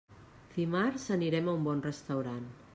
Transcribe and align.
Dimarts 0.55 1.05
anirem 1.17 1.51
a 1.53 1.57
un 1.61 1.69
bon 1.71 1.87
restaurant. 1.91 2.45